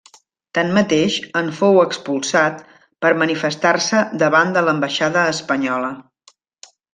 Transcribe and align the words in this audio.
Tanmateix, 0.57 1.17
en 1.41 1.51
fou 1.59 1.77
expulsat 1.81 2.63
per 3.05 3.11
manifestar-se 3.25 4.01
davant 4.25 4.57
de 4.57 4.65
l'ambaixada 4.69 5.27
espanyola. 5.35 5.93